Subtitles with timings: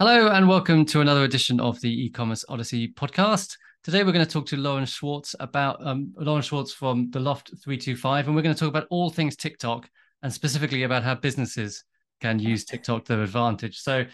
[0.00, 3.58] Hello, and welcome to another edition of the e-commerce Odyssey podcast.
[3.82, 7.48] Today, we're going to talk to Lauren Schwartz about um, Lauren Schwartz from the Loft
[7.62, 9.90] 325, and we're going to talk about all things TikTok
[10.22, 11.84] and specifically about how businesses
[12.22, 13.78] can use TikTok to their advantage.
[13.78, 14.06] So,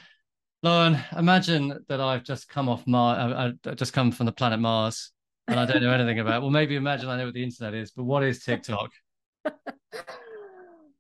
[0.65, 5.13] Lauren, imagine that I've just come off Mars, I've just come from the planet Mars,
[5.47, 6.43] and I don't know anything about.
[6.43, 8.91] Well, maybe imagine I know what the internet is, but what is TikTok?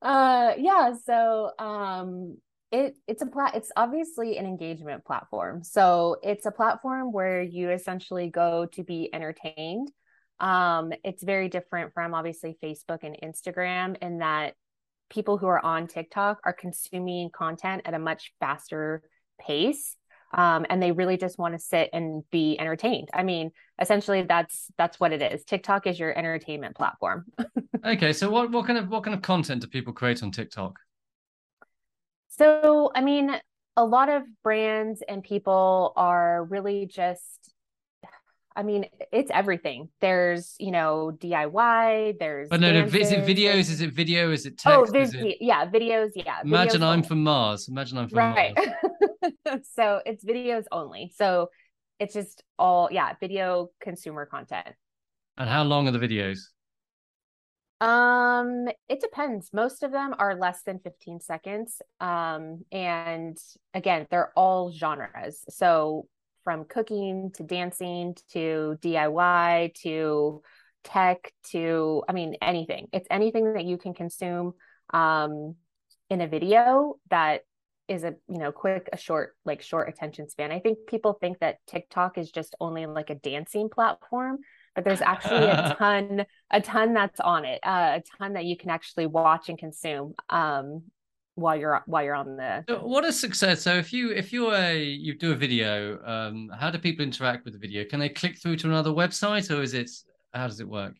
[0.02, 0.92] uh, yeah.
[1.04, 2.36] So, um,
[2.72, 5.62] it it's a plat it's obviously an engagement platform.
[5.62, 9.90] So it's a platform where you essentially go to be entertained.
[10.40, 14.54] Um it's very different from obviously facebook and instagram in that
[15.08, 19.02] people who are on tiktok are consuming content at a much faster
[19.40, 19.96] pace
[20.34, 23.08] um, and they really just want to sit and be entertained.
[23.14, 25.44] I mean essentially that's that's what it is.
[25.44, 27.24] Tiktok is your entertainment platform.
[27.84, 30.76] Okay so what what kind of what kind of content do people create on tiktok
[32.38, 33.30] so, I mean,
[33.76, 37.52] a lot of brands and people are really just
[38.56, 39.90] I mean, it's everything.
[40.00, 42.18] There's, you know, DIY.
[42.18, 42.48] There's.
[42.48, 42.86] But no, no.
[42.86, 43.70] Is it videos?
[43.70, 44.32] Is it video?
[44.32, 44.96] Is it oh, text?
[44.96, 45.36] Oh, vis- it...
[45.42, 46.12] yeah, videos.
[46.14, 46.40] Yeah.
[46.42, 47.06] Imagine videos I'm only.
[47.06, 47.68] from Mars.
[47.68, 48.56] Imagine I'm from right.
[48.56, 49.68] Mars.
[49.74, 51.12] so it's videos only.
[51.14, 51.50] So
[52.00, 54.68] it's just all yeah, video consumer content.
[55.36, 56.38] And how long are the videos?
[57.80, 59.50] Um, it depends.
[59.52, 61.82] Most of them are less than 15 seconds.
[62.00, 63.36] Um, and
[63.74, 65.44] again, they're all genres.
[65.50, 66.08] So
[66.42, 70.42] from cooking to dancing to DIY to
[70.84, 72.86] tech to I mean anything.
[72.92, 74.54] It's anything that you can consume
[74.94, 75.56] um
[76.08, 77.40] in a video that
[77.88, 80.52] is a you know quick a short like short attention span.
[80.52, 84.38] I think people think that TikTok is just only like a dancing platform
[84.76, 88.56] but there's actually a ton a ton that's on it uh, a ton that you
[88.56, 90.82] can actually watch and consume um,
[91.36, 93.62] while you're while you're on the what a success?
[93.62, 97.44] So if you if you're a you do a video um, how do people interact
[97.44, 97.84] with the video?
[97.84, 99.90] Can they click through to another website or is it
[100.32, 100.94] how does it work?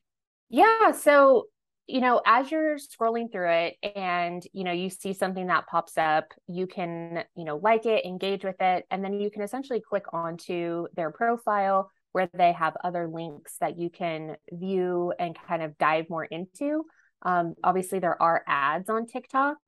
[0.51, 1.47] Yeah so
[1.87, 5.97] you know as you're scrolling through it and you know you see something that pops
[5.97, 9.81] up you can you know like it engage with it and then you can essentially
[9.81, 15.63] click onto their profile where they have other links that you can view and kind
[15.63, 16.83] of dive more into.
[17.21, 19.59] Um, obviously, there are ads on TikTok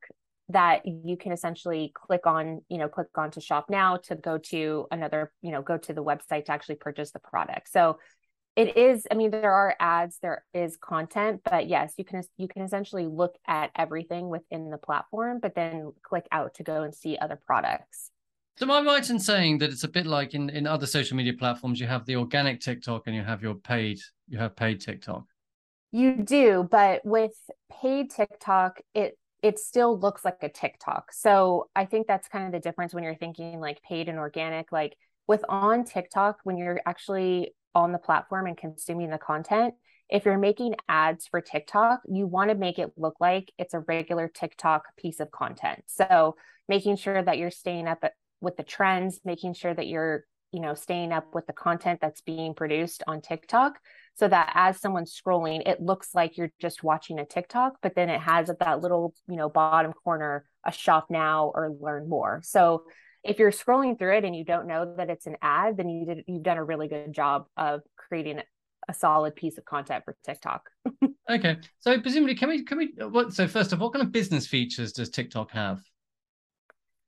[0.48, 4.38] that you can essentially click on, you know, click on to shop now to go
[4.38, 7.70] to another, you know, go to the website to actually purchase the product.
[7.70, 7.98] So
[8.56, 12.48] it is, I mean, there are ads, there is content, but yes, you can you
[12.48, 16.94] can essentially look at everything within the platform, but then click out to go and
[16.94, 18.10] see other products.
[18.58, 21.16] So am I right in saying that it's a bit like in, in other social
[21.16, 24.80] media platforms, you have the organic TikTok and you have your paid, you have paid
[24.80, 25.26] TikTok?
[25.92, 27.36] You do, but with
[27.70, 31.12] paid TikTok, it it still looks like a TikTok.
[31.12, 34.72] So I think that's kind of the difference when you're thinking like paid and organic.
[34.72, 34.96] Like
[35.28, 39.75] with on TikTok, when you're actually on the platform and consuming the content,
[40.08, 43.80] if you're making ads for TikTok, you want to make it look like it's a
[43.86, 45.84] regular TikTok piece of content.
[45.86, 46.34] So
[46.69, 48.02] making sure that you're staying up
[48.41, 52.21] with the trends, making sure that you're, you know, staying up with the content that's
[52.21, 53.78] being produced on TikTok
[54.15, 58.09] so that as someone's scrolling, it looks like you're just watching a TikTok, but then
[58.10, 62.41] it has that little, you know, bottom corner a shop now or learn more.
[62.43, 62.84] So
[63.25, 66.06] if you're scrolling through it and you don't know that it's an ad, then you
[66.06, 68.41] did you've done a really good job of creating
[68.88, 70.62] a solid piece of content for TikTok.
[71.31, 71.59] okay.
[71.78, 74.47] So presumably can we can we what so first of all, what kind of business
[74.47, 75.81] features does TikTok have?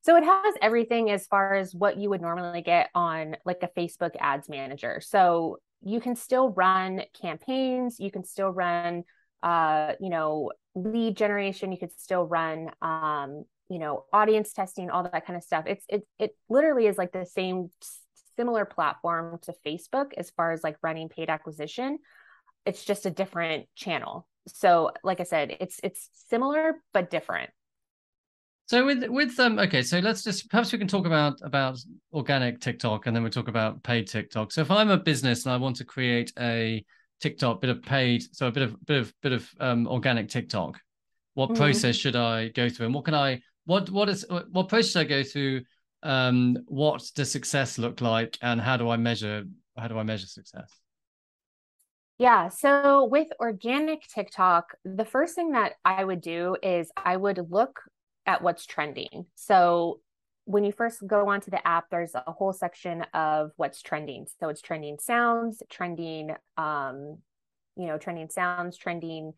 [0.03, 3.69] So it has everything as far as what you would normally get on like a
[3.78, 5.00] Facebook ads manager.
[5.03, 9.05] So you can still run campaigns, you can still run
[9.43, 15.05] uh, you know, lead generation, you could still run um, you know, audience testing, all
[15.05, 15.65] that kind of stuff.
[15.66, 17.71] It's it it literally is like the same
[18.37, 21.99] similar platform to Facebook as far as like running paid acquisition.
[22.67, 24.27] It's just a different channel.
[24.49, 27.50] So like I said, it's it's similar but different.
[28.70, 31.81] So with with um okay, so let's just perhaps we can talk about about
[32.12, 34.52] organic TikTok and then we'll talk about paid TikTok.
[34.52, 36.84] So if I'm a business and I want to create a
[37.20, 40.78] TikTok bit of paid, so a bit of bit of bit of um organic TikTok,
[41.34, 41.56] what mm-hmm.
[41.56, 45.00] process should I go through and what can I what what is what process should
[45.00, 45.62] I go through?
[46.05, 49.46] Um, what does success look like and how do I measure
[49.76, 50.73] how do I measure success?
[52.19, 52.50] Yeah.
[52.50, 57.81] So with organic TikTok, the first thing that I would do is I would look
[58.26, 59.26] at what's trending.
[59.34, 60.00] So
[60.44, 64.26] when you first go onto the app, there's a whole section of what's trending.
[64.40, 67.19] So it's trending sounds, trending, um,
[67.76, 69.32] you know, trending sounds, trending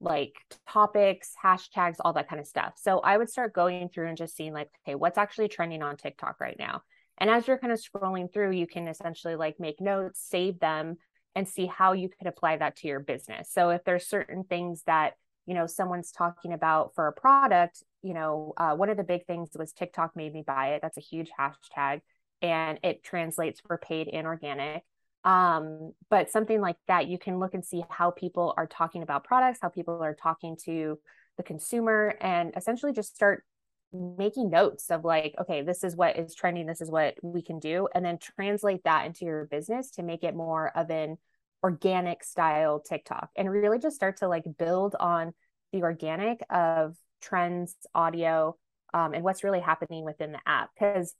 [0.00, 0.34] like
[0.68, 2.74] topics, hashtags, all that kind of stuff.
[2.76, 5.96] So I would start going through and just seeing like, okay, what's actually trending on
[5.96, 6.82] TikTok right now?
[7.18, 10.96] And as you're kind of scrolling through, you can essentially like make notes, save them,
[11.34, 13.52] and see how you could apply that to your business.
[13.52, 15.14] So if there's certain things that
[15.46, 19.26] you know someone's talking about for a product, you know, uh, one of the big
[19.26, 20.82] things was TikTok made me buy it.
[20.82, 22.00] That's a huge hashtag,
[22.42, 24.82] and it translates for paid and organic.
[25.24, 29.24] Um, but something like that, you can look and see how people are talking about
[29.24, 30.98] products, how people are talking to
[31.36, 33.44] the consumer, and essentially just start
[33.92, 37.58] making notes of like okay this is what is trending this is what we can
[37.58, 41.16] do and then translate that into your business to make it more of an
[41.64, 45.32] organic style tiktok and really just start to like build on
[45.72, 48.56] the organic of trends audio
[48.94, 51.14] um, and what's really happening within the app because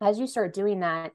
[0.00, 1.12] as you start doing that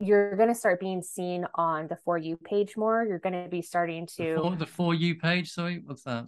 [0.00, 3.48] you're going to start being seen on the for you page more you're going to
[3.48, 6.26] be starting to the for, the for you page sorry what's that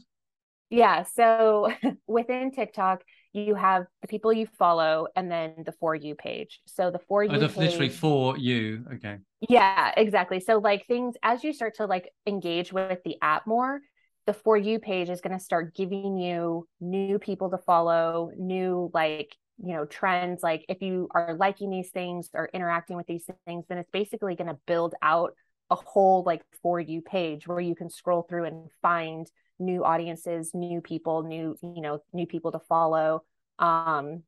[0.71, 1.73] yeah so
[2.07, 3.03] within tiktok
[3.35, 6.61] you have the people you follow and then the for you page.
[6.67, 8.85] So the for you oh, page, literally for you.
[8.95, 9.19] Okay.
[9.49, 10.39] Yeah, exactly.
[10.39, 13.81] So like things as you start to like engage with the app more,
[14.27, 18.91] the for you page is going to start giving you new people to follow, new
[18.95, 23.25] like you know trends like if you are liking these things or interacting with these
[23.47, 25.33] things then it's basically going to build out
[25.71, 29.31] a whole like for you page where you can scroll through and find
[29.61, 33.23] new audiences new people new you know new people to follow
[33.61, 34.25] um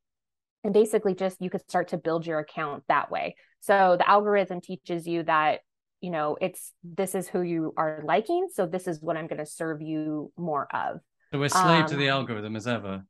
[0.63, 3.35] and basically just you could start to build your account that way.
[3.61, 5.61] So the algorithm teaches you that
[6.01, 9.39] you know it's this is who you are liking so this is what i'm going
[9.39, 10.99] to serve you more of.
[11.31, 13.03] So we're slave um, to the um, algorithm as ever.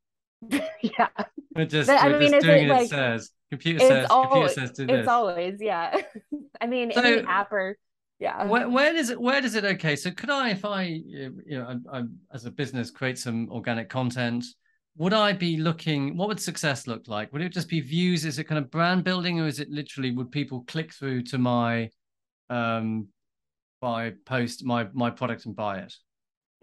[0.80, 1.08] Yeah.
[1.56, 3.30] We're just but, we're I mean, just doing it, like, it says.
[3.50, 5.00] Computer says computer says do this.
[5.00, 5.96] it's always yeah.
[6.60, 7.76] I mean so, any app or
[8.20, 8.44] yeah.
[8.44, 11.66] where, where does it where does it okay so could i if i you know
[11.66, 14.44] I'm, I'm, as a business create some organic content
[14.96, 17.32] would i be looking what would success look like?
[17.32, 18.24] Would it just be views?
[18.24, 21.38] Is it kind of brand building or is it literally would people click through to
[21.38, 21.90] my
[22.50, 23.08] um
[23.80, 25.94] by post my my product and buy it?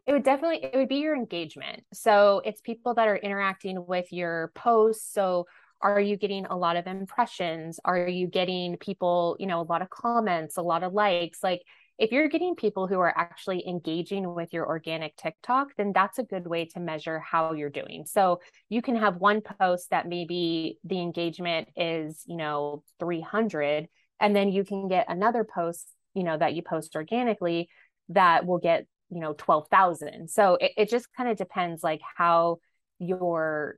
[0.08, 1.84] It would definitely it would be your engagement.
[1.94, 5.12] So it's people that are interacting with your posts.
[5.14, 5.48] So
[5.82, 7.80] are you getting a lot of impressions?
[7.84, 11.44] Are you getting people you know a lot of comments a lot of likes?
[11.44, 11.62] Like
[11.98, 16.24] if you're getting people who are actually engaging with your organic TikTok, then that's a
[16.24, 18.06] good way to measure how you're doing.
[18.06, 23.88] So you can have one post that maybe the engagement is, you know, 300,
[24.20, 27.70] and then you can get another post, you know, that you post organically
[28.10, 30.30] that will get, you know, 12,000.
[30.30, 32.58] So it, it just kind of depends like how
[33.00, 33.78] your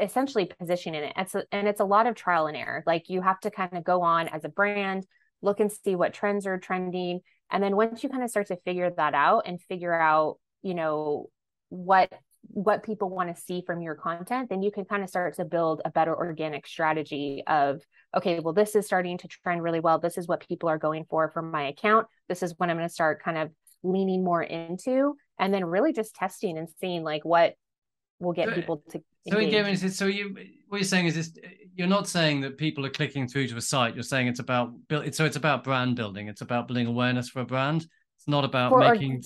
[0.00, 1.12] essentially positioning it.
[1.16, 2.82] It's a, and it's a lot of trial and error.
[2.86, 5.06] Like you have to kind of go on as a brand,
[5.42, 7.20] look and see what trends are trending.
[7.50, 10.74] And then once you kind of start to figure that out and figure out, you
[10.74, 11.28] know,
[11.68, 12.12] what
[12.48, 15.44] what people want to see from your content, then you can kind of start to
[15.44, 17.80] build a better organic strategy of,
[18.16, 19.98] okay, well, this is starting to trend really well.
[19.98, 22.06] This is what people are going for from my account.
[22.28, 23.50] This is when I'm going to start kind of
[23.82, 27.54] leaning more into and then really just testing and seeing like what
[28.18, 30.34] will get people to so again, so you
[30.68, 31.32] what you're saying is this:
[31.76, 33.94] you're not saying that people are clicking through to a site.
[33.94, 35.14] You're saying it's about build.
[35.14, 36.28] So it's about brand building.
[36.28, 37.86] It's about building awareness for a brand.
[38.18, 39.24] It's not about for making org-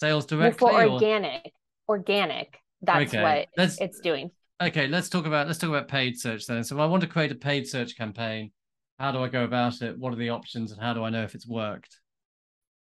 [0.00, 0.58] sales directly.
[0.58, 1.50] for organic, or...
[1.88, 2.58] organic.
[2.82, 3.22] That's okay.
[3.22, 4.30] what let's, it's doing.
[4.62, 6.64] Okay, let's talk about let's talk about paid search then.
[6.64, 8.52] So if I want to create a paid search campaign,
[8.98, 9.98] how do I go about it?
[9.98, 11.98] What are the options, and how do I know if it's worked?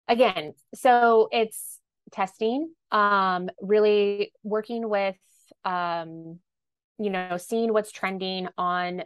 [0.08, 1.78] Again, so it's
[2.10, 5.16] testing, um, really working with
[5.64, 6.38] um,
[6.98, 9.02] you know, seeing what's trending on,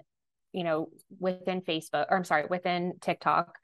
[0.53, 3.55] you know, within Facebook, or I'm sorry, within TikTok,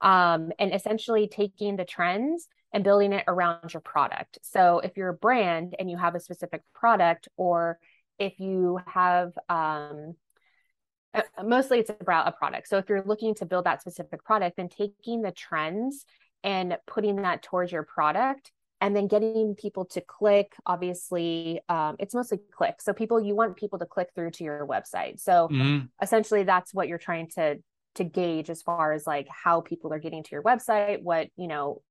[0.00, 4.38] um, and essentially taking the trends and building it around your product.
[4.42, 7.78] So if you're a brand and you have a specific product, or
[8.18, 10.14] if you have, um,
[11.12, 12.68] uh, mostly it's about a product.
[12.68, 16.04] So if you're looking to build that specific product, then taking the trends
[16.44, 22.14] and putting that towards your product and then getting people to click obviously um, it's
[22.14, 25.86] mostly click so people you want people to click through to your website so mm-hmm.
[26.02, 27.56] essentially that's what you're trying to
[27.94, 31.48] to gauge as far as like how people are getting to your website what you
[31.48, 31.82] know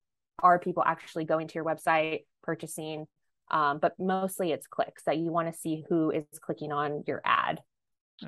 [0.42, 3.06] are people actually going to your website purchasing
[3.50, 7.20] um, but mostly it's clicks that you want to see who is clicking on your
[7.24, 7.60] ad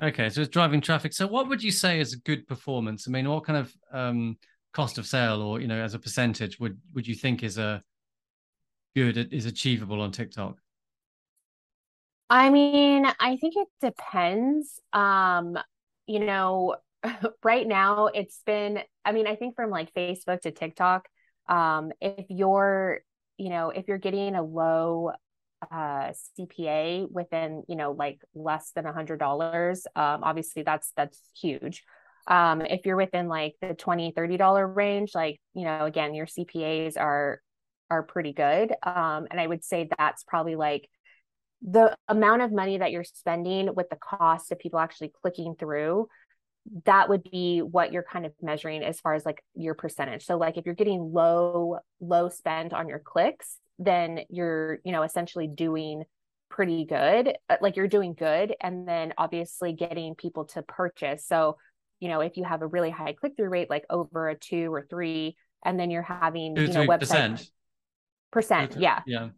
[0.01, 3.11] okay so it's driving traffic so what would you say is a good performance i
[3.11, 4.37] mean what kind of um,
[4.73, 7.83] cost of sale or you know as a percentage would would you think is a
[8.95, 10.57] good is achievable on TikTok?
[12.29, 14.79] I mean, I think it depends.
[14.91, 15.57] Um,
[16.07, 16.77] you know,
[17.43, 21.07] right now it's been, I mean, I think from like Facebook to TikTok,
[21.47, 22.99] um, if you're,
[23.37, 25.11] you know, if you're getting a low
[25.71, 31.19] uh CPA within, you know, like less than a hundred dollars, um, obviously that's that's
[31.41, 31.83] huge.
[32.27, 36.25] Um, if you're within like the 20 30 dollar range, like you know, again, your
[36.25, 37.41] CPAs are
[37.89, 38.73] are pretty good.
[38.83, 40.89] Um, and I would say that's probably like
[41.61, 46.07] the amount of money that you're spending with the cost of people actually clicking through
[46.85, 50.25] that would be what you're kind of measuring as far as like your percentage.
[50.25, 55.03] So like if you're getting low low spend on your clicks then you're you know
[55.03, 56.03] essentially doing
[56.49, 61.25] pretty good uh, like you're doing good and then obviously getting people to purchase.
[61.27, 61.57] So
[61.99, 64.85] you know if you have a really high click-through rate like over a two or
[64.89, 66.99] three and then you're having you know website
[68.31, 68.75] percent.
[68.79, 69.01] yeah.
[69.05, 69.29] yeah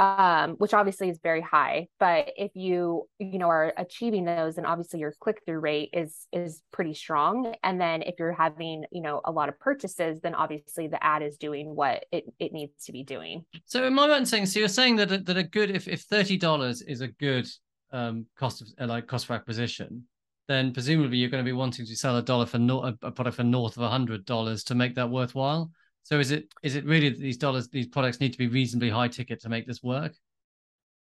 [0.00, 1.86] um, which obviously is very high.
[2.00, 6.26] But if you you know are achieving those, then obviously your click through rate is
[6.32, 7.54] is pretty strong.
[7.62, 11.22] And then if you're having you know a lot of purchases, then obviously the ad
[11.22, 13.44] is doing what it, it needs to be doing.
[13.66, 14.46] So am I right in saying?
[14.46, 17.46] So you're saying that a, that a good if if thirty dollars is a good
[17.92, 20.04] um, cost of uh, like cost for acquisition,
[20.48, 23.36] then presumably you're going to be wanting to sell a dollar for no, a product
[23.36, 25.70] for north of a hundred dollars to make that worthwhile.
[26.10, 28.90] So is it is it really that these dollars these products need to be reasonably
[28.90, 30.12] high ticket to make this work?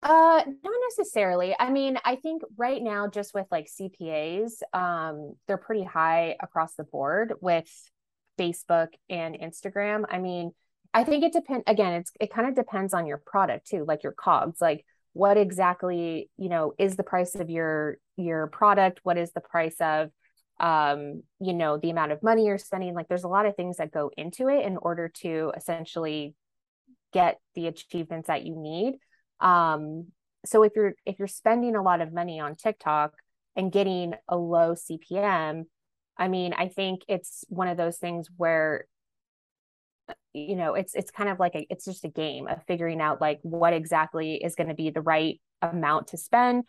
[0.04, 1.56] Uh, not necessarily.
[1.60, 6.76] I mean, I think right now, just with like CPAs, um, they're pretty high across
[6.76, 7.70] the board with
[8.40, 10.06] Facebook and Instagram.
[10.10, 10.52] I mean,
[10.94, 11.64] I think it depends.
[11.66, 15.38] Again, it's it kind of depends on your product too, like your cogs, like what
[15.38, 20.12] exactly you know is the price of your your product, what is the price of
[20.60, 22.94] um, you know, the amount of money you're spending.
[22.94, 26.36] Like there's a lot of things that go into it in order to essentially
[27.14, 28.96] get the achievements that you need.
[29.40, 30.08] Um,
[30.46, 33.14] so if you're if you're spending a lot of money on TikTok
[33.56, 35.64] and getting a low CPM,
[36.18, 38.86] I mean, I think it's one of those things where
[40.34, 43.22] you know it's it's kind of like a it's just a game of figuring out
[43.22, 46.64] like what exactly is going to be the right amount to spend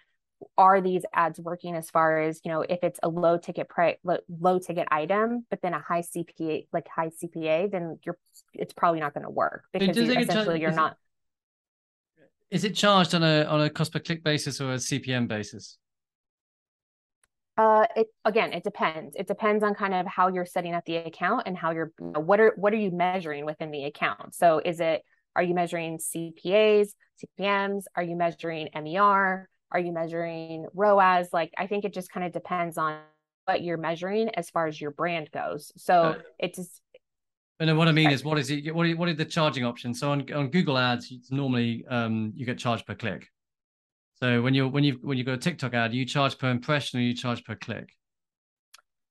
[0.56, 3.97] are these ads working as far as you know if it's a low ticket price
[4.04, 8.18] low, low ticket item but then a high cpa like high cpa then you're
[8.54, 10.97] it's probably not going to work because you, essentially you're not
[12.16, 15.28] it, is it charged on a on a cost per click basis or a cpm
[15.28, 15.78] basis?
[17.56, 19.14] Uh it again it depends.
[19.16, 22.12] It depends on kind of how you're setting up the account and how you're you
[22.12, 24.35] know, what are what are you measuring within the account?
[24.35, 25.02] So is it
[25.37, 26.88] are you measuring cpas
[27.23, 31.29] cpms are you measuring mer are you measuring ROAS?
[31.33, 32.99] Like, I think it just kind of depends on
[33.47, 35.73] what you're measuring as far as your brand goes.
[35.77, 36.81] So uh, it's.
[37.59, 38.75] And then what I mean is, what is it?
[38.75, 40.00] What are, what are the charging options?
[40.00, 43.29] So on, on Google Ads, it's normally um, you get charged per click.
[44.23, 47.00] So when you when you when you go a TikTok ad, you charge per impression
[47.00, 47.91] or you charge per click?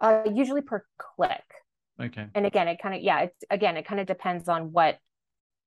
[0.01, 1.43] Uh, usually per click.
[2.01, 2.27] Okay.
[2.33, 4.97] And again, it kind of yeah, it's again, it kind of depends on what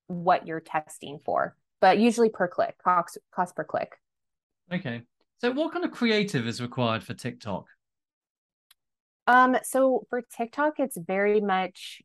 [0.07, 3.93] what you're testing for, but usually per click, cost cost per click.
[4.73, 5.03] Okay.
[5.39, 7.67] So what kind of creative is required for TikTok?
[9.27, 12.01] Um, so for TikTok, it's very much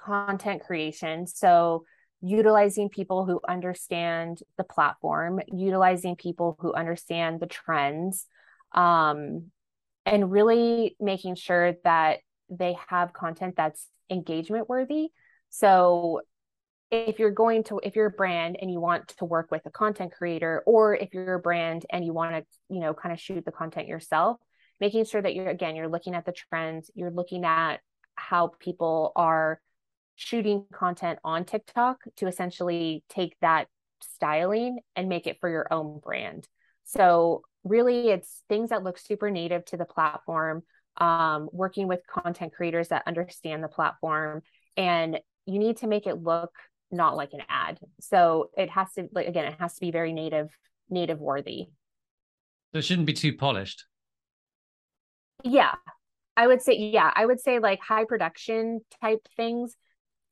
[0.00, 1.26] content creation.
[1.26, 1.84] So
[2.20, 8.26] utilizing people who understand the platform, utilizing people who understand the trends,
[8.72, 9.50] um,
[10.04, 15.08] and really making sure that they have content that's engagement worthy.
[15.50, 16.20] So
[16.90, 19.70] if you're going to if you're a brand and you want to work with a
[19.70, 23.20] content creator or if you're a brand and you want to you know kind of
[23.20, 24.38] shoot the content yourself
[24.78, 27.80] making sure that you're again you're looking at the trends you're looking at
[28.14, 29.60] how people are
[30.16, 33.68] shooting content on TikTok to essentially take that
[34.02, 36.48] styling and make it for your own brand.
[36.84, 40.62] So really it's things that look super native to the platform
[40.96, 44.42] um, working with content creators that understand the platform
[44.76, 46.52] and you need to make it look
[46.96, 47.78] not like an ad.
[48.00, 50.50] So it has to like again, it has to be very native,
[50.90, 51.66] native worthy.
[52.72, 53.84] So it shouldn't be too polished.
[55.44, 55.74] Yeah.
[56.36, 59.74] I would say, yeah, I would say like high production type things.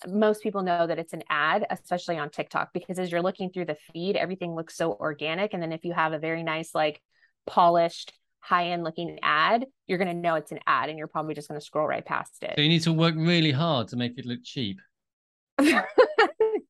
[0.06, 3.66] Most people know that it's an ad, especially on TikTok, because as you're looking through
[3.66, 5.54] the feed, everything looks so organic.
[5.54, 7.00] And then if you have a very nice, like
[7.46, 11.34] polished, high end looking ad, you're going to know it's an ad and you're probably
[11.34, 12.52] just going to scroll right past it.
[12.56, 14.80] So you need to work really hard to make it look cheap.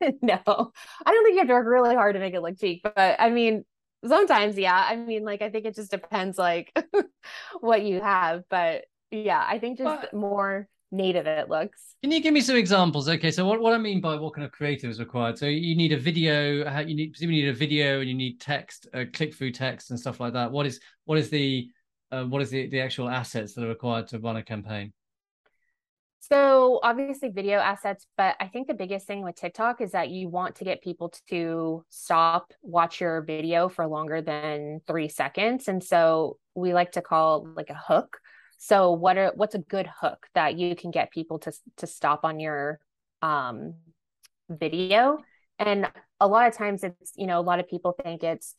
[0.23, 0.73] no,
[1.06, 3.16] I don't think you have to work really hard to make it look cheap, but
[3.18, 3.64] I mean,
[4.06, 4.87] sometimes, yeah.
[4.88, 6.76] I mean, like, I think it just depends, like,
[7.61, 11.94] what you have, but yeah, I think just more native it looks.
[12.02, 13.08] Can you give me some examples?
[13.08, 15.38] Okay, so what, what I mean by what kind of creative is required?
[15.38, 18.87] So you need a video, you need you need a video, and you need text,
[18.94, 20.50] uh, click through text, and stuff like that.
[20.50, 21.70] What is what is the
[22.12, 24.92] uh, what is the the actual assets that are required to run a campaign?
[26.31, 30.31] So obviously video assets, but I think the biggest thing with TikTok is that you
[30.31, 35.69] want to get people to stop watch your video for longer than three seconds.
[35.69, 38.21] And so we like to call like a hook.
[38.57, 42.21] So what are what's a good hook that you can get people to to stop
[42.25, 42.81] on your
[43.21, 43.75] um
[44.49, 45.19] video?
[45.59, 45.90] And
[46.21, 48.54] a lot of times it's, you know, a lot of people think it's,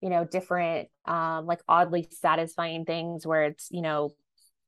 [0.00, 4.10] you know, different um like oddly satisfying things where it's, you know,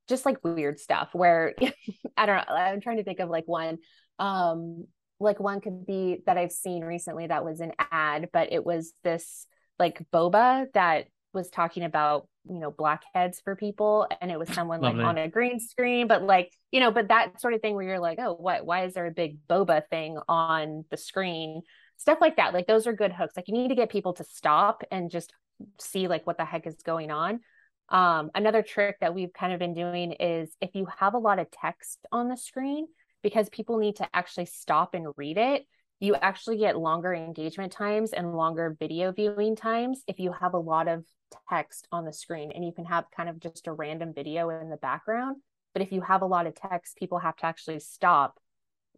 [0.08, 1.54] just like weird stuff where
[2.16, 3.78] I don't know, I'm trying to think of like one
[4.18, 4.86] um
[5.18, 8.92] like one could be that I've seen recently that was an ad, but it was
[9.02, 9.46] this
[9.78, 14.80] like boba that was talking about you know blackheads for people and it was someone
[14.80, 17.84] like on a green screen but like you know but that sort of thing where
[17.84, 21.62] you're like oh what why is there a big boba thing on the screen?
[21.98, 24.24] Stuff like that like those are good hooks like you need to get people to
[24.24, 25.32] stop and just
[25.80, 27.40] see like what the heck is going on
[27.88, 31.38] um another trick that we've kind of been doing is if you have a lot
[31.38, 32.86] of text on the screen
[33.22, 35.66] because people need to actually stop and read it
[36.00, 40.58] you actually get longer engagement times and longer video viewing times if you have a
[40.58, 41.04] lot of
[41.48, 44.68] text on the screen and you can have kind of just a random video in
[44.68, 45.36] the background.
[45.72, 48.38] But if you have a lot of text, people have to actually stop,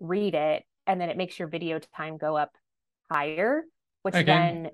[0.00, 2.52] read it, and then it makes your video time go up
[3.10, 3.64] higher,
[4.02, 4.24] which okay.
[4.24, 4.70] then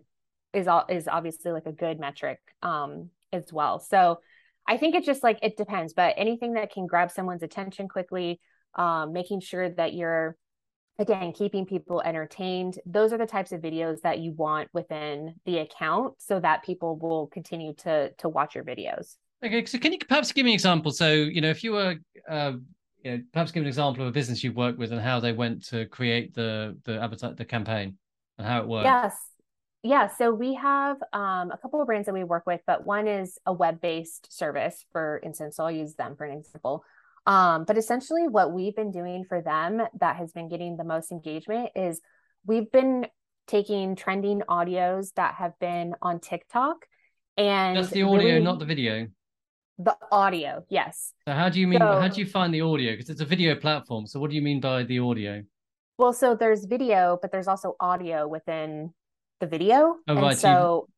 [0.53, 3.79] is all is obviously like a good metric um as well.
[3.79, 4.21] So
[4.67, 8.41] I think it's just like it depends, but anything that can grab someone's attention quickly,
[8.75, 10.37] um, making sure that you're
[11.01, 15.59] again keeping people entertained those are the types of videos that you want within the
[15.59, 19.17] account so that people will continue to to watch your videos.
[19.45, 20.93] Okay so can you perhaps give me an example?
[20.93, 21.97] So you know if you were
[22.29, 22.53] uh,
[23.03, 25.33] you know, perhaps give an example of a business you've worked with and how they
[25.33, 27.99] went to create the the advertise the campaign
[28.39, 28.85] and how it worked.
[28.85, 29.34] Yes
[29.85, 33.07] yeah so we have um, a couple of brands that we work with but one
[33.07, 36.85] is a web-based service for instance so i'll use them for an example
[37.27, 41.11] um, but essentially, what we've been doing for them that has been getting the most
[41.11, 42.01] engagement is
[42.47, 43.07] we've been
[43.47, 46.77] taking trending audios that have been on TikTok
[47.37, 49.07] and just the audio, really, not the video.
[49.79, 51.13] The audio, yes.
[51.27, 51.81] So how do you mean?
[51.81, 52.93] So, how do you find the audio?
[52.93, 54.07] Because it's a video platform.
[54.07, 55.43] So what do you mean by the audio?
[55.97, 58.93] Well, so there's video, but there's also audio within
[59.41, 59.97] the video.
[60.09, 60.39] Oh, and right.
[60.39, 60.89] So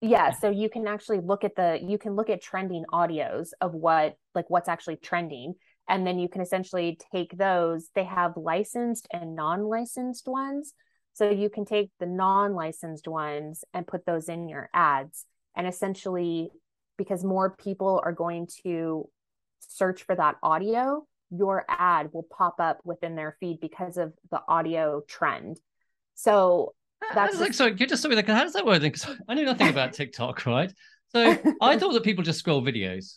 [0.00, 3.72] yeah so you can actually look at the you can look at trending audios of
[3.72, 5.54] what like what's actually trending
[5.88, 10.74] and then you can essentially take those they have licensed and non-licensed ones
[11.14, 15.24] so you can take the non-licensed ones and put those in your ads
[15.56, 16.50] and essentially
[16.98, 19.08] because more people are going to
[19.60, 24.40] search for that audio your ad will pop up within their feed because of the
[24.46, 25.58] audio trend
[26.14, 26.74] so
[27.14, 27.40] that's just...
[27.40, 28.90] like so you just like how does that work then?
[28.90, 30.72] because i knew nothing about tiktok right
[31.08, 33.14] so i thought that people just scroll videos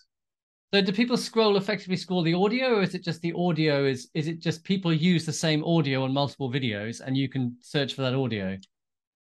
[0.72, 3.86] so do people scroll effectively scroll the audio, or is it just the audio?
[3.86, 7.58] Is is it just people use the same audio on multiple videos and you can
[7.60, 8.56] search for that audio?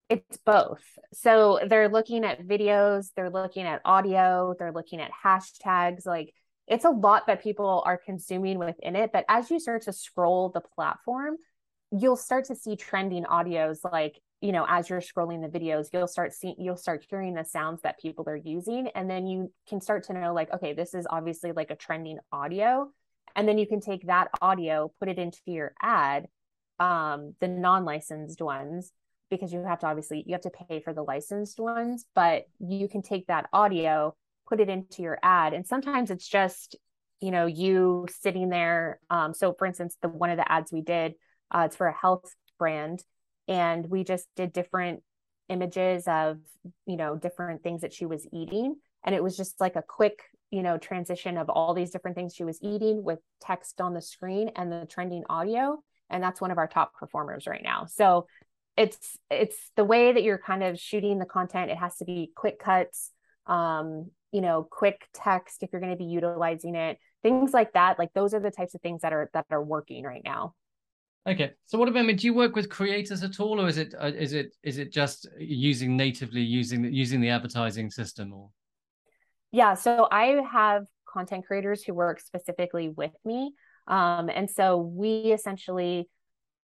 [0.10, 0.84] It's both.
[1.14, 6.06] So they're looking at videos, they're looking at audio, they're looking at hashtags.
[6.06, 6.34] Like
[6.68, 9.12] it's a lot that people are consuming within it.
[9.14, 11.38] But as you start to scroll the platform,
[11.92, 16.08] you'll start to see trending audios like you know as you're scrolling the videos you'll
[16.08, 19.82] start seeing you'll start hearing the sounds that people are using and then you can
[19.82, 22.90] start to know like okay this is obviously like a trending audio
[23.36, 26.28] and then you can take that audio put it into your ad
[26.80, 28.92] um the non-licensed ones
[29.30, 32.88] because you have to obviously you have to pay for the licensed ones but you
[32.88, 34.16] can take that audio
[34.48, 36.76] put it into your ad and sometimes it's just
[37.20, 40.82] you know you sitting there um so for instance the one of the ads we
[40.82, 41.14] did
[41.52, 43.04] uh, it's for a health brand
[43.50, 45.02] and we just did different
[45.50, 46.38] images of
[46.86, 48.76] you know different things that she was eating.
[49.04, 50.20] And it was just like a quick
[50.52, 54.02] you know transition of all these different things she was eating with text on the
[54.02, 55.80] screen and the trending audio.
[56.10, 57.86] And that's one of our top performers right now.
[57.88, 58.28] So
[58.78, 62.32] it's it's the way that you're kind of shooting the content it has to be
[62.34, 63.12] quick cuts
[63.46, 68.00] um you know quick text if you're going to be utilizing it things like that.
[68.00, 70.54] Like those are the types of things that are that are working right now
[71.30, 71.52] Okay.
[71.66, 72.00] So what about?
[72.00, 74.56] I mean, do you work with creators at all, or is it uh, is it
[74.64, 78.34] is it just using natively using the, using the advertising system?
[78.34, 78.50] Or
[79.52, 83.54] yeah, so I have content creators who work specifically with me,
[83.88, 86.10] um, and so we essentially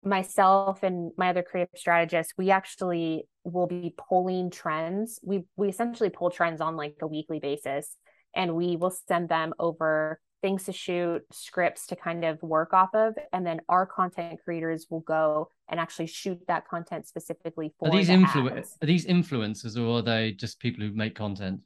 [0.02, 6.10] myself and my other creative strategists we actually will be pulling trends we we essentially
[6.10, 7.96] pull trends on like a weekly basis
[8.36, 12.94] and we will send them over things to shoot, scripts to kind of work off
[12.94, 17.88] of, and then our content creators will go and actually shoot that content specifically for.
[17.88, 21.60] Are these the influ- Are these influencers, or are they just people who make content?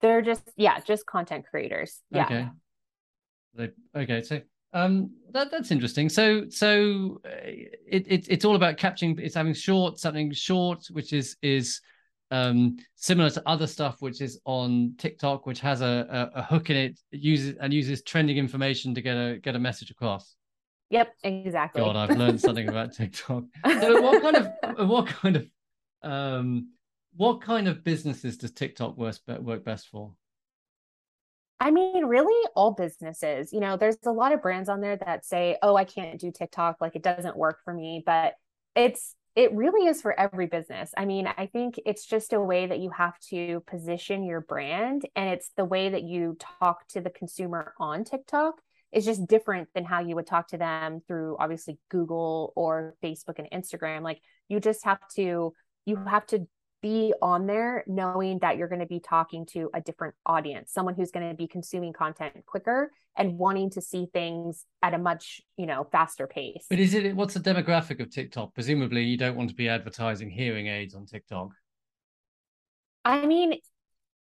[0.00, 2.00] They're just yeah, just content creators.
[2.12, 2.26] Yeah.
[2.26, 2.48] Okay.
[3.54, 4.40] They, okay, so
[4.72, 6.08] um, that that's interesting.
[6.08, 9.18] So so uh, it, it it's all about capturing.
[9.18, 11.80] It's having short something short, which is is
[12.32, 16.70] um, similar to other stuff which is on TikTok, which has a, a, a hook
[16.70, 20.34] in it, it uses and uses trending information to get a get a message across.
[20.88, 21.82] Yep, exactly.
[21.82, 23.44] God, I've learned something about TikTok.
[23.66, 25.46] So, what kind of what kind of
[26.02, 26.70] um,
[27.14, 30.12] what kind of businesses does TikTok work work best for?
[31.60, 33.52] I mean, really, all businesses.
[33.52, 36.32] You know, there's a lot of brands on there that say, "Oh, I can't do
[36.32, 38.34] TikTok; like it doesn't work for me." But
[38.74, 40.92] it's it really is for every business.
[40.96, 45.08] I mean, I think it's just a way that you have to position your brand,
[45.16, 48.60] and it's the way that you talk to the consumer on TikTok
[48.92, 53.38] is just different than how you would talk to them through obviously Google or Facebook
[53.38, 54.02] and Instagram.
[54.02, 55.54] Like you just have to
[55.86, 56.46] you have to
[56.82, 60.94] be on there knowing that you're going to be talking to a different audience someone
[60.94, 65.40] who's going to be consuming content quicker and wanting to see things at a much
[65.56, 69.36] you know faster pace but is it what's the demographic of tiktok presumably you don't
[69.36, 71.50] want to be advertising hearing aids on tiktok
[73.04, 73.54] i mean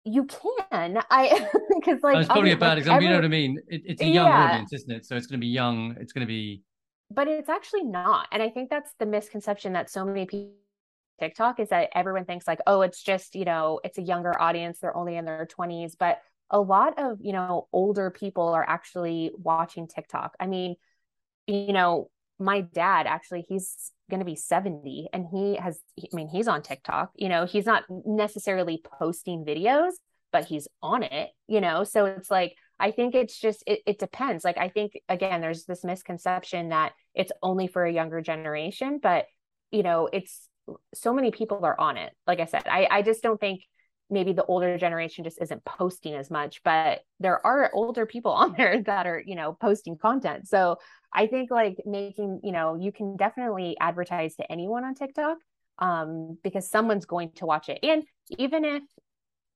[0.04, 3.28] you can i because like it's probably a bad example every, you know what i
[3.28, 4.44] mean it, it's a young yeah.
[4.44, 6.62] audience isn't it so it's going to be young it's going to be
[7.10, 10.54] but it's actually not and i think that's the misconception that so many people
[11.20, 14.78] TikTok is that everyone thinks like, oh, it's just, you know, it's a younger audience.
[14.78, 15.92] They're only in their 20s.
[15.98, 16.20] But
[16.50, 20.34] a lot of, you know, older people are actually watching TikTok.
[20.40, 20.76] I mean,
[21.46, 26.28] you know, my dad actually, he's going to be 70 and he has, I mean,
[26.28, 27.12] he's on TikTok.
[27.14, 29.92] You know, he's not necessarily posting videos,
[30.32, 31.84] but he's on it, you know?
[31.84, 34.44] So it's like, I think it's just, it, it depends.
[34.44, 39.26] Like, I think, again, there's this misconception that it's only for a younger generation, but,
[39.70, 40.48] you know, it's,
[40.94, 42.12] so many people are on it.
[42.26, 43.62] Like I said, I, I just don't think
[44.10, 48.54] maybe the older generation just isn't posting as much, but there are older people on
[48.56, 50.48] there that are, you know, posting content.
[50.48, 50.78] So
[51.12, 55.38] I think like making, you know, you can definitely advertise to anyone on TikTok
[55.78, 57.80] um, because someone's going to watch it.
[57.82, 58.04] And
[58.38, 58.82] even if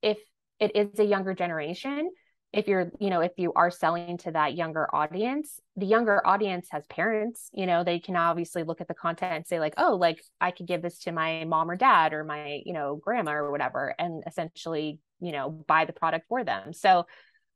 [0.02, 0.18] if
[0.60, 2.10] it is a younger generation,
[2.54, 6.68] if you're you know if you are selling to that younger audience the younger audience
[6.70, 9.96] has parents you know they can obviously look at the content and say like oh
[9.96, 13.32] like i could give this to my mom or dad or my you know grandma
[13.32, 16.72] or whatever and essentially you know buy the product for them.
[16.72, 17.06] So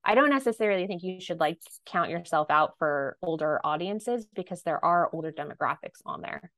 [0.04, 4.84] i don't necessarily think you should like count yourself out for older audiences because there
[4.84, 6.50] are older demographics on there.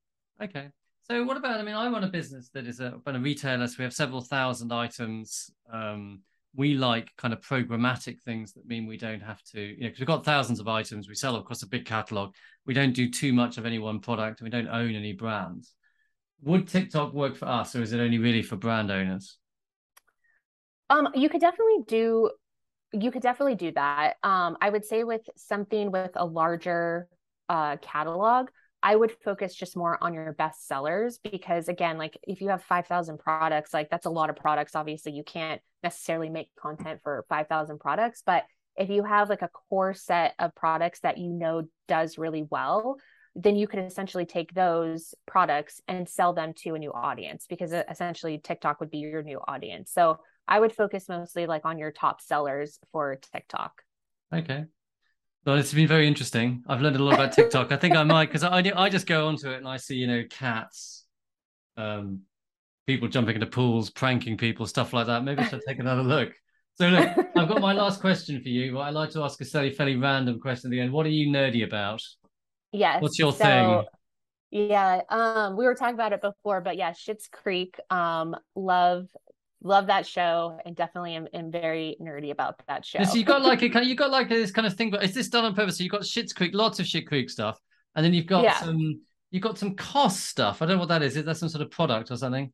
[0.43, 0.69] Okay.
[1.03, 3.75] So what about i mean i run a business that is a, a retailer so
[3.79, 6.21] we have several thousand items um
[6.55, 10.01] we like kind of programmatic things that mean we don't have to, you know, because
[10.01, 12.35] we've got thousands of items we sell across a big catalog.
[12.67, 15.75] We don't do too much of any one product and we don't own any brands.
[16.43, 19.39] Would TikTok work for us or is it only really for brand owners?
[20.89, 22.31] Um, you could definitely do
[22.93, 24.15] you could definitely do that.
[24.25, 27.07] Um, I would say with something with a larger
[27.49, 28.49] uh, catalog,
[28.83, 32.63] I would focus just more on your best sellers because again, like if you have
[32.63, 34.75] 5,000 products, like that's a lot of products.
[34.75, 38.45] Obviously, you can't necessarily make content for 5,000 products, but
[38.77, 42.97] if you have like a core set of products that you know does really well,
[43.35, 47.73] then you can essentially take those products and sell them to a new audience because
[47.73, 49.93] uh, essentially TikTok would be your new audience.
[49.93, 53.83] So I would focus mostly like on your top sellers for TikTok.
[54.35, 54.65] Okay.
[55.45, 56.63] Well, it's been very interesting.
[56.69, 57.73] I've learned a lot about TikTok.
[57.73, 60.07] I think I might because I I just go onto it and I see you
[60.07, 61.05] know cats,
[61.77, 62.21] um,
[62.87, 65.25] people jumping into pools, pranking people, stuff like that.
[65.25, 66.33] Maybe I should take another look.
[66.75, 68.73] So look, I've got my last question for you.
[68.73, 70.93] But I like to ask a fairly, fairly random question at the end.
[70.93, 72.03] What are you nerdy about?
[72.73, 73.03] Yes.
[73.03, 73.85] What's your so, thing?
[74.51, 77.79] Yeah, um, we were talking about it before, but yeah, Schitt's Creek.
[77.89, 79.07] Um, love
[79.63, 83.03] love that show and definitely am, am very nerdy about that show.
[83.05, 85.15] so you got like a kind, you got like this kind of thing, but is
[85.15, 85.79] this done on purpose?
[85.79, 87.59] So you've got Schitt's Creek, lots of Shit Creek stuff,
[87.95, 88.61] and then you've got yeah.
[88.61, 90.63] some you've got some cost stuff.
[90.63, 91.17] I don't know what that is.
[91.17, 92.53] Is that some sort of product or something?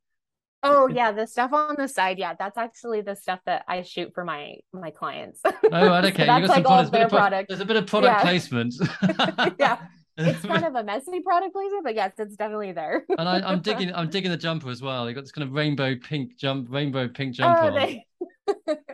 [0.63, 2.19] Oh yeah, the stuff on the side.
[2.19, 5.41] Yeah, that's actually the stuff that I shoot for my my clients.
[5.45, 6.23] Oh, right, okay.
[6.23, 7.49] so that's like all their product.
[7.49, 8.23] There's a bit of product yeah.
[8.23, 8.75] placement.
[9.59, 9.79] yeah,
[10.17, 13.05] it's kind of a messy product placement, but yes, it's definitely there.
[13.19, 15.09] and I, am digging, I'm digging the jumper as well.
[15.09, 17.71] You got this kind of rainbow pink jump, rainbow pink oh, jumper.
[17.71, 18.07] Oh, they...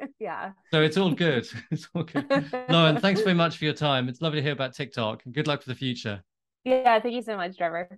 [0.18, 0.52] yeah.
[0.70, 1.46] So it's all good.
[1.70, 2.26] It's all good.
[2.68, 4.08] Lauren, thanks very much for your time.
[4.08, 5.22] It's lovely to hear about TikTok.
[5.30, 6.22] Good luck for the future.
[6.64, 7.88] Yeah, thank you so much, Trevor.